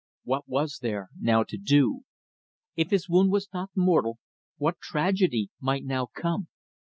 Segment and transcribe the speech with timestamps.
[0.23, 2.05] What was there now to do?
[2.75, 4.17] If his wound was not mortal,
[4.57, 6.47] what tragedy might now come!